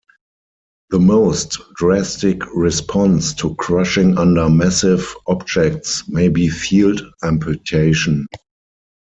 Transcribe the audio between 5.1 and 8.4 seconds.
objects may be field amputation.